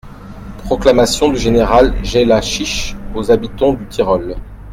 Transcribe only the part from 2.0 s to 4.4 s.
Jellachich aux habitons du Tyrol.